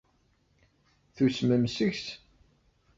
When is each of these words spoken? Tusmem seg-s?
Tusmem 1.15 1.65
seg-s? 1.75 2.05